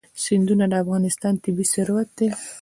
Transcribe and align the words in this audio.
سیندونه 0.23 0.65
د 0.71 0.73
افغانستان 0.83 1.33
طبعي 1.43 1.65
ثروت 1.73 2.09
دی. 2.17 2.27